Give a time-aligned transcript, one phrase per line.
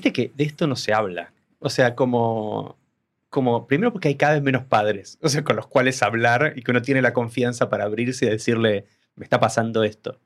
[0.00, 1.30] Viste que de esto no se habla.
[1.58, 2.78] O sea, como,
[3.28, 6.62] como, primero porque hay cada vez menos padres, o sea, con los cuales hablar y
[6.62, 10.18] que uno tiene la confianza para abrirse y decirle, me está pasando esto.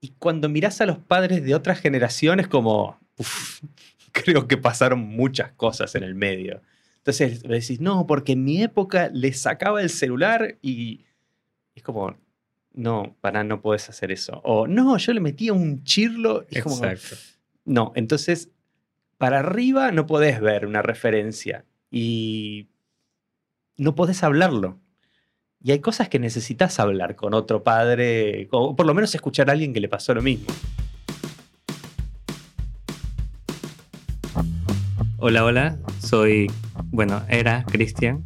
[0.00, 3.60] Y cuando mirás a los padres de otras generaciones, como, uf,
[4.12, 6.62] creo que pasaron muchas cosas en el medio.
[6.96, 11.04] Entonces decís, no, porque en mi época le sacaba el celular y
[11.74, 12.16] es como,
[12.72, 14.40] no, para no puedes hacer eso.
[14.44, 16.46] O no, yo le metía un chirlo.
[16.48, 16.80] Y como,
[17.66, 18.50] no, entonces
[19.18, 22.68] para arriba no podés ver una referencia y
[23.76, 24.78] no podés hablarlo.
[25.62, 29.52] Y hay cosas que necesitas hablar con otro padre, o por lo menos escuchar a
[29.52, 30.46] alguien que le pasó lo mismo.
[35.18, 36.46] Hola, hola, soy,
[36.92, 38.24] bueno, era Cristian,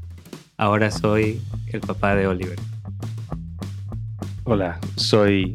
[0.58, 2.58] ahora soy el papá de Oliver.
[4.44, 5.54] Hola, soy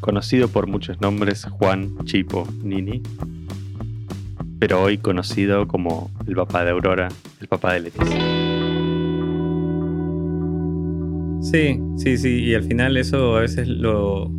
[0.00, 3.02] conocido por muchos nombres Juan Chipo Nini,
[4.58, 7.08] pero hoy conocido como el papá de Aurora,
[7.40, 8.18] el papá de Leticia.
[11.42, 14.30] Sí, sí, sí, y al final eso a veces lo,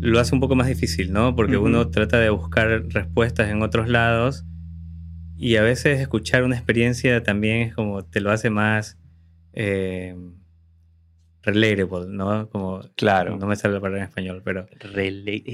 [0.00, 1.34] lo hace un poco más difícil, ¿no?
[1.34, 4.44] Porque uno trata de buscar respuestas en otros lados
[5.36, 8.98] y a veces escuchar una experiencia también es como te lo hace más...
[9.52, 10.16] Eh,
[11.44, 12.48] relatable, ¿no?
[12.50, 13.36] Como, claro.
[13.36, 14.66] No me sale la palabra en español, pero...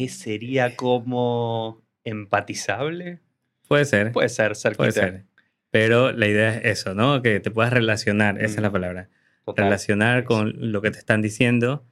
[0.08, 3.20] ¿Sería como empatizable?
[3.68, 4.12] Puede ser.
[4.12, 5.24] Puede ser, ser Puede ser.
[5.70, 7.22] Pero la idea es eso, ¿no?
[7.22, 8.72] Que te puedas relacionar, esa es la mm.
[8.72, 9.08] palabra.
[9.56, 11.84] Relacionar con lo que te están diciendo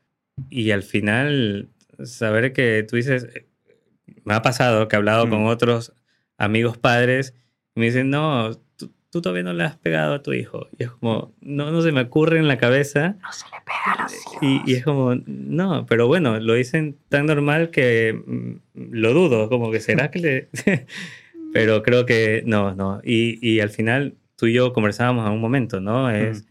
[0.48, 1.70] y al final
[2.04, 3.28] saber que tú dices,
[4.24, 5.46] me ha pasado que he hablado con mm.
[5.46, 5.92] otros
[6.36, 7.34] amigos padres
[7.74, 8.50] y me dicen, no,
[9.18, 10.68] tú todavía no le has pegado a tu hijo.
[10.78, 13.16] Y es como, no, no se me ocurre en la cabeza.
[13.20, 14.68] No se le pega a los hijos.
[14.68, 18.52] Y, es como, no, pero bueno, lo dicen tan normal que mm,
[18.92, 20.48] lo dudo, como que será que le...
[21.52, 23.00] pero creo que no, no.
[23.02, 26.10] Y, y, al final tú y yo conversábamos en un momento, ¿no?
[26.10, 26.44] Es...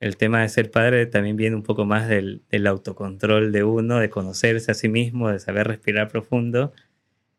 [0.00, 4.00] El tema de ser padre también viene un poco más del, del, autocontrol de uno,
[4.00, 6.72] de conocerse a sí mismo, de saber respirar profundo,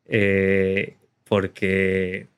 [0.06, 0.96] eh,
[1.26, 2.30] porque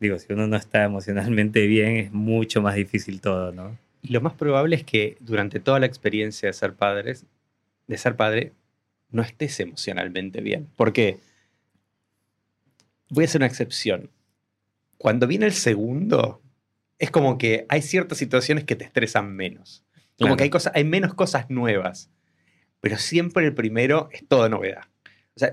[0.00, 3.78] digo, si uno no está emocionalmente bien, es mucho más difícil todo, ¿no?
[4.02, 7.26] Y lo más probable es que durante toda la experiencia de ser padres,
[7.86, 8.52] de ser padre,
[9.10, 10.68] no estés emocionalmente bien.
[10.76, 11.18] ¿Por qué?
[13.10, 14.10] Voy a hacer una excepción.
[14.96, 16.40] Cuando viene el segundo,
[16.98, 19.84] es como que hay ciertas situaciones que te estresan menos.
[20.18, 22.10] Como que hay, cosas, hay menos cosas nuevas.
[22.80, 24.84] Pero siempre el primero es toda novedad.
[25.34, 25.52] O sea,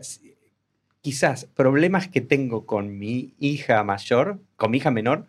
[1.07, 5.27] quizás problemas que tengo con mi hija mayor, con mi hija menor,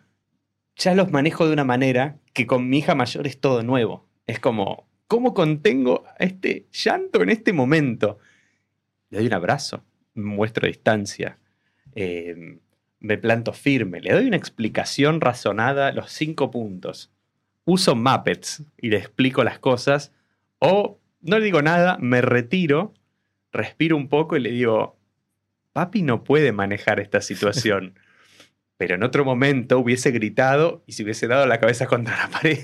[0.75, 4.05] ya los manejo de una manera que con mi hija mayor es todo nuevo.
[4.27, 8.19] Es como, ¿cómo contengo este llanto en este momento?
[9.09, 9.85] Le doy un abrazo,
[10.15, 11.39] muestro distancia,
[11.95, 12.59] em,
[12.99, 17.09] me planto firme, le doy una explicación razonada, los cinco puntos.
[17.63, 20.11] Uso Muppets y le explico las cosas,
[20.57, 22.93] o no le digo nada, me retiro,
[23.53, 24.98] respiro un poco y le digo,
[25.73, 27.93] papi no puede manejar esta situación.
[28.77, 32.59] Pero en otro momento hubiese gritado y se hubiese dado la cabeza contra la pared.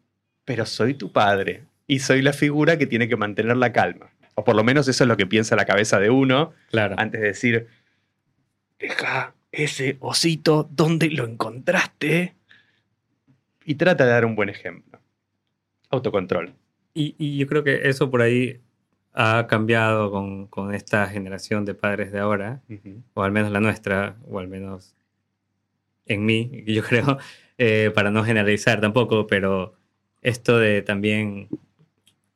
[0.44, 4.10] Pero soy tu padre y soy la figura que tiene que mantener la calma.
[4.34, 6.52] O por lo menos eso es lo que piensa la cabeza de uno.
[6.70, 6.94] Claro.
[6.98, 7.66] Antes de decir,
[8.78, 12.34] deja ese osito, ¿dónde lo encontraste?
[13.64, 15.00] Y trata de dar un buen ejemplo.
[15.90, 16.54] Autocontrol.
[16.94, 18.60] Y, y yo creo que eso por ahí
[19.16, 22.60] ha cambiado con, con, esta generación de padres de ahora,
[23.14, 24.94] o al menos la nuestra, o al menos
[26.04, 27.18] en mí, yo creo,
[27.56, 29.74] eh, para no generalizar tampoco, pero
[30.20, 31.48] esto de también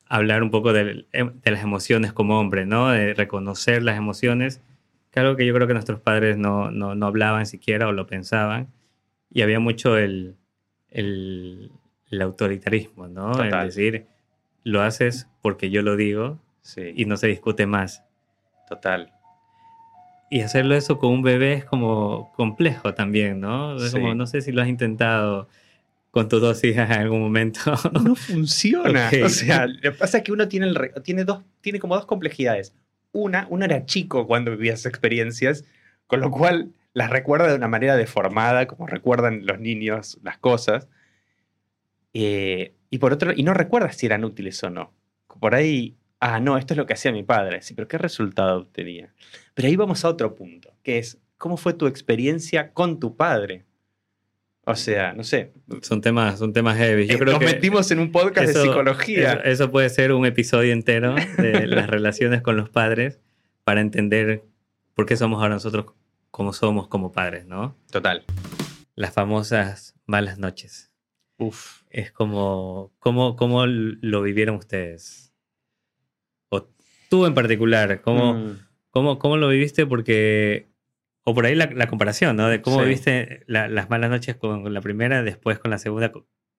[0.06, 2.88] hablar un poco de, em, de, las emociones como hombre, ¿no?
[2.88, 4.62] De reconocer las emociones,
[5.10, 8.06] que algo que yo creo que nuestros padres no, no, no hablaban siquiera o lo
[8.06, 8.68] pensaban,
[9.30, 10.34] y había mucho el,
[10.88, 11.72] el,
[12.10, 13.32] el autoritarismo, ¿no?
[13.44, 14.06] Es decir,
[14.64, 16.38] lo haces porque yo lo digo,
[16.76, 18.03] y no se discute más.
[18.69, 19.12] Total.
[20.31, 23.76] Y hacerlo eso con un bebé es como complejo también, ¿no?
[23.91, 25.48] como, no sé si lo has intentado
[26.12, 27.74] con tus dos hijas en algún momento.
[28.04, 29.10] No funciona.
[29.24, 32.07] O sea, lo que pasa es que uno tiene, el, tiene, dos, tiene como dos
[32.07, 32.74] complejidades.
[33.13, 35.65] Una, uno era chico cuando vivía esas experiencias,
[36.06, 40.89] con lo cual las recuerda de una manera deformada, como recuerdan los niños las cosas.
[42.13, 44.92] Eh, y por otro, y no recuerda si eran útiles o no.
[45.41, 47.62] Por ahí ah, no, esto es lo que hacía mi padre.
[47.62, 49.12] Sí, pero ¿qué resultado obtenía?
[49.54, 53.64] Pero ahí vamos a otro punto, que es, ¿cómo fue tu experiencia con tu padre?
[54.64, 55.52] O sea, no sé.
[55.82, 57.06] Son temas, son temas heavy.
[57.06, 59.32] Yo eh, creo nos metimos en un podcast de psicología.
[59.44, 63.20] Eso, puede ser un episodio entero de las relaciones con los padres
[63.64, 64.44] para entender
[64.94, 65.86] por qué somos ahora nosotros
[66.30, 67.74] cómo somos como padres, ¿no?
[67.90, 68.24] Total.
[68.94, 70.92] Las famosas malas noches.
[71.38, 71.82] Uf.
[71.88, 75.29] Es como, ¿cómo, cómo lo vivieron ustedes?
[77.10, 78.59] Tú en particular, ¿cómo, Mm,
[78.91, 79.84] cómo, cómo lo viviste?
[79.84, 80.68] Porque,
[81.24, 82.48] o por ahí la, la comparación, ¿no?
[82.48, 82.84] De cómo Sí.
[82.84, 86.12] viviste la- las malas noches con la primera, después con la segunda,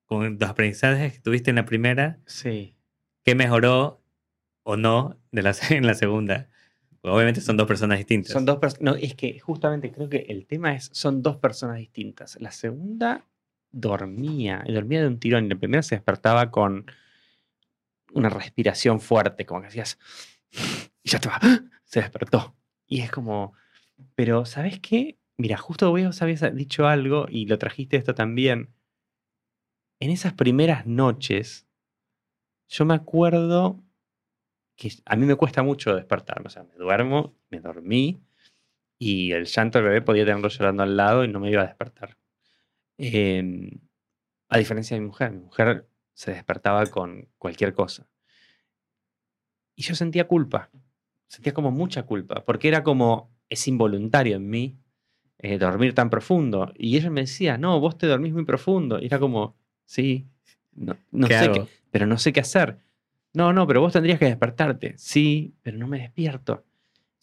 [0.06, 2.76] con, los aprendizajes que tuviste en la primera, Sí.
[3.24, 4.04] ¿qué mejoró
[4.64, 6.50] o no de la, en la segunda?
[7.02, 8.34] Obviamente son dos personas distintas.
[8.34, 8.84] Son dos personas.
[8.84, 12.38] No, es que justamente creo que el tema es, son dos personas distintas.
[12.42, 13.26] La segunda
[13.72, 16.86] dormía, dormía de un tirón, y la primera se despertaba con
[18.14, 19.98] una respiración fuerte, como que hacías,
[21.04, 21.40] y ya estaba,
[21.84, 22.56] se despertó.
[22.88, 23.54] Y es como,
[24.16, 25.18] pero ¿sabes qué?
[25.38, 28.74] Mira, justo vos habías dicho algo y lo trajiste esto también.
[30.00, 31.68] En esas primeras noches,
[32.68, 33.84] yo me acuerdo
[34.76, 36.48] que a mí me cuesta mucho despertarme.
[36.48, 38.22] O sea, me duermo, me dormí
[38.98, 41.68] y el llanto del bebé podía tenerlo llorando al lado y no me iba a
[41.68, 42.18] despertar.
[42.98, 43.80] Eh,
[44.50, 48.08] a diferencia de mi mujer, mi mujer se despertaba con cualquier cosa.
[49.76, 50.70] Y yo sentía culpa,
[51.28, 54.78] sentía como mucha culpa, porque era como, es involuntario en mí
[55.40, 56.72] eh, dormir tan profundo.
[56.78, 59.00] Y ella me decía, no, vos te dormís muy profundo.
[59.02, 60.28] Y era como, sí,
[60.74, 61.54] no, no ¿Qué sé hago?
[61.54, 62.78] qué, pero no sé qué hacer.
[63.34, 64.94] No, no, pero vos tendrías que despertarte.
[64.98, 66.64] Sí, pero no me despierto.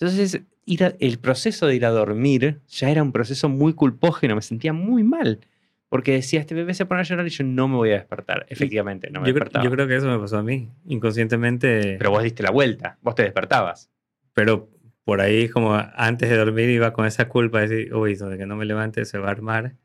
[0.00, 4.34] Entonces, ir a- el proceso de ir a dormir ya era un proceso muy culpógeno,
[4.34, 5.40] me sentía muy mal.
[5.88, 8.44] Porque decía, este bebé se pone a llorar y yo no me voy a despertar.
[8.50, 9.64] Efectivamente, no me yo, despertaba.
[9.64, 11.96] yo creo que eso me pasó a mí, inconscientemente.
[11.98, 13.90] Pero vos diste la vuelta, vos te despertabas.
[14.34, 14.70] pero
[15.04, 18.44] por ahí como antes de dormir iba con esa culpa de decir, uy, donde que
[18.44, 19.76] no me levante se va a armar.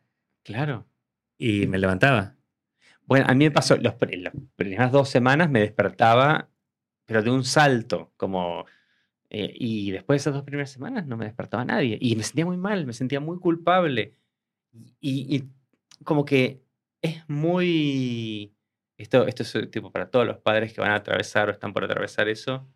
[0.43, 0.85] Claro.
[1.37, 2.35] Y me levantaba.
[3.05, 6.49] Bueno, a mí me pasó, los, las primeras dos semanas me despertaba,
[7.05, 8.65] pero de un salto, como...
[9.29, 11.97] eh, y después de esas dos primeras semanas no me despertaba nadie.
[12.01, 14.15] Y me sentía muy mal, me sentía muy culpable.
[14.99, 15.49] Y, y
[16.03, 16.63] como que
[17.01, 18.55] es muy...
[18.97, 21.73] Esto, esto es eh, tipo para todos los padres que van a atravesar o están
[21.73, 22.67] por atravesar eso.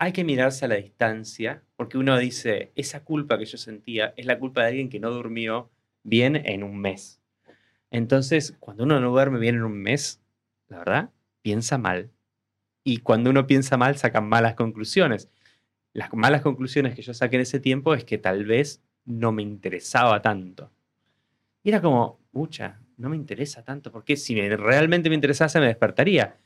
[0.00, 4.26] Hay que mirarse a la distancia, porque uno dice, esa culpa que yo sentía es
[4.26, 5.70] la culpa de alguien que no durmió
[6.04, 7.20] bien en un mes.
[7.90, 10.22] Entonces, cuando uno no duerme bien en un mes,
[10.68, 11.10] la verdad,
[11.42, 12.12] piensa mal.
[12.84, 15.30] Y cuando uno piensa mal, sacan malas conclusiones.
[15.92, 19.42] Las malas conclusiones que yo saqué en ese tiempo es que tal vez no me
[19.42, 20.70] interesaba tanto.
[21.62, 25.66] Y era como, pucha, no me interesa tanto, porque si me- realmente me interesase me
[25.66, 26.36] despertaría.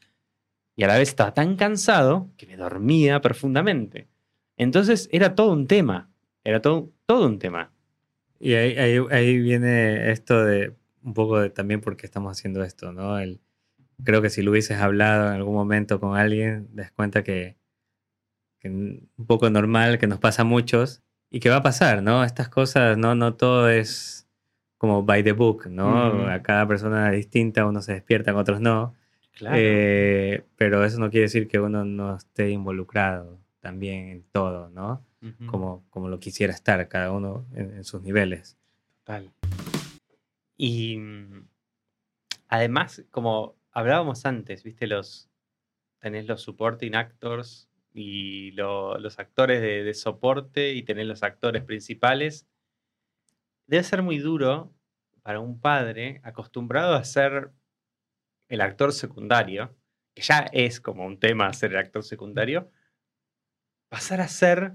[0.76, 4.08] Y a la vez estaba tan cansado que me dormía profundamente.
[4.56, 6.10] Entonces era todo un tema,
[6.44, 7.72] era todo, todo un tema.
[8.40, 12.62] Y ahí, ahí, ahí viene esto de un poco de también por qué estamos haciendo
[12.64, 13.18] esto, ¿no?
[13.18, 13.40] El,
[14.04, 17.56] creo que si lo hubieses hablado en algún momento con alguien, das cuenta que,
[18.60, 22.22] que un poco normal, que nos pasa a muchos y que va a pasar, ¿no?
[22.22, 24.28] Estas cosas, no, no todo es
[24.78, 26.28] como by the book, ¿no?
[26.28, 28.94] A cada persona es distinta, unos se despiertan, otros no.
[29.34, 29.56] Claro.
[29.58, 35.04] Eh, pero eso no quiere decir que uno no esté involucrado también en todo, ¿no?
[35.46, 38.56] Como, como lo quisiera estar cada uno en- en sus niveles.
[39.04, 39.30] Total.
[40.56, 41.46] Y mm,
[42.48, 45.28] además, como hablábamos antes, viste, los
[46.00, 52.46] tenés los supporting actors y lo- los actores de, soporte y tenés los actores principales.
[53.66, 54.72] Debe ser muy duro
[55.22, 57.52] para un padre acostumbrado a ser
[58.48, 59.74] el actor secundario,
[60.14, 62.70] que ya es como un tema ser el actor secundario,
[63.88, 64.74] pasar a ser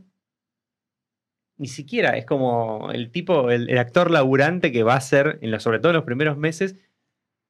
[1.58, 5.64] ni siquiera es como el tipo, el, actor laburante que va a ser, en los,
[5.64, 6.76] sobre todo en los primeros meses,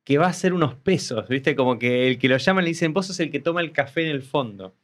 [0.03, 1.55] que va a hacer unos pesos, ¿viste?
[1.55, 4.03] Como que el que lo llaman le dicen, vos sos el que toma el café
[4.03, 4.75] en el fondo.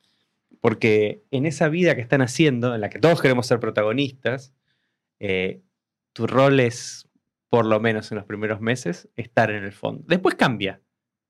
[0.63, 4.55] Porque en esa vida que están haciendo, en la que todos queremos ser protagonistas,
[5.20, 5.62] eh,
[6.13, 7.10] tu rol es,
[7.50, 10.05] por lo menos en los primeros meses, estar en el fondo.
[10.08, 10.82] Después cambia.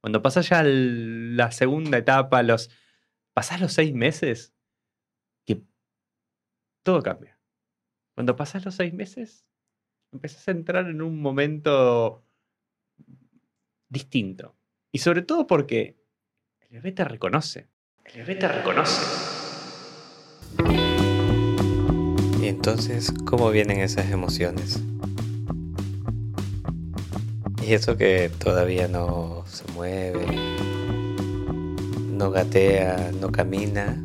[0.01, 2.69] Cuando pasas ya la segunda etapa, los,
[3.33, 4.53] pasás los seis meses,
[5.47, 5.63] que
[6.83, 7.39] todo cambia.
[8.13, 9.47] Cuando pasas los seis meses,
[10.11, 12.23] empezás a entrar en un momento
[13.89, 14.55] distinto.
[14.91, 15.97] Y sobre todo porque
[16.59, 17.72] el bebé te reconoce.
[18.05, 19.01] El bebé te reconoce.
[22.41, 24.79] Y entonces, ¿cómo vienen esas emociones?
[27.65, 30.25] Y eso que todavía no se mueve,
[32.11, 33.97] no gatea, no camina.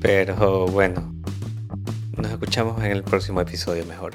[0.00, 1.14] Pero bueno,
[2.16, 4.14] nos escuchamos en el próximo episodio mejor.